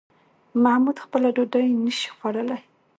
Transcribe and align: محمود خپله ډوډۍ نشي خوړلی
محمود 0.63 0.97
خپله 1.05 1.27
ډوډۍ 1.35 1.65
نشي 1.83 2.09
خوړلی 2.15 2.59